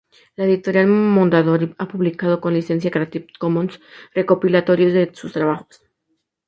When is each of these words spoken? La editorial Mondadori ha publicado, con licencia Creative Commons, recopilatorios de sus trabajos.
La 0.35 0.45
editorial 0.45 0.87
Mondadori 0.87 1.75
ha 1.77 1.87
publicado, 1.87 2.41
con 2.41 2.55
licencia 2.55 2.89
Creative 2.89 3.27
Commons, 3.37 3.79
recopilatorios 4.15 4.93
de 4.93 5.11
sus 5.13 5.31
trabajos. 5.31 5.83